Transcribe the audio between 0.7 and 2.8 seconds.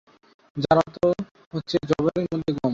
অর্থ হচ্ছে যবের মধ্যে গম।